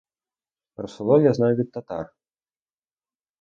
Про 0.75 0.87
село 0.87 1.21
я 1.21 1.33
знаю 1.33 1.55
від 1.55 1.71
татар. 1.71 2.13